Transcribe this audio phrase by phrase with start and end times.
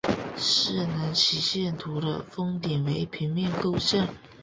[0.35, 4.07] 势能曲线图的峰顶为平面构象。